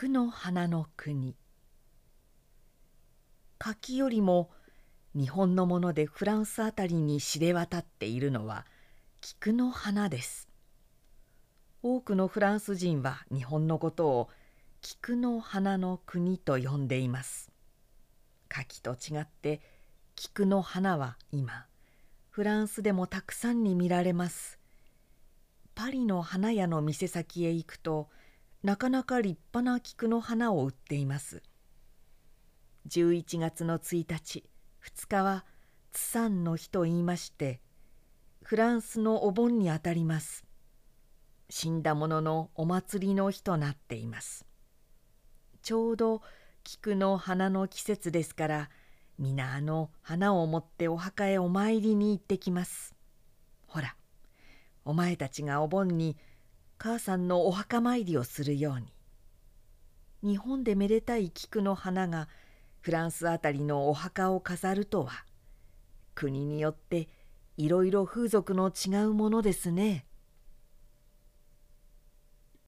[0.00, 1.34] 菊の花の国。
[3.58, 4.48] 柿よりも
[5.12, 8.64] 日本のものでフランスあたりに知れ渡っているのは
[9.20, 10.46] 菊の花です。
[11.82, 14.28] 多くのフランス人は日本のことを
[14.82, 17.50] 菊の花の国と呼んでいます。
[18.48, 19.60] 柿と違って
[20.14, 21.66] 菊の花は今
[22.30, 24.60] フランスでもたくさんに見られます。
[25.74, 28.08] パリの花屋の店先へ行くと
[28.62, 31.42] なかなか立派な菊の花を売っています。
[32.88, 34.44] 11月の1日
[34.82, 35.44] 2日は
[35.92, 37.60] ツサンの日と言いまして
[38.42, 40.44] フランスのお盆にあたります。
[41.50, 44.44] 死んだ者のお祭りの日となっています。
[45.62, 46.22] ちょうど
[46.64, 48.70] 菊の花の季節ですから
[49.18, 52.94] 皆あの花を持ってお墓へお参りに行ってきます。
[53.66, 53.94] ほら
[54.84, 56.16] お前たちがお盆に
[56.78, 58.80] 母さんのお墓参りをするよう
[60.24, 62.28] に日本でめでたい菊の花が
[62.80, 65.24] フランスあたりのお墓を飾るとは
[66.14, 67.08] 国によって
[67.56, 70.07] いろいろ風俗の違うものですね。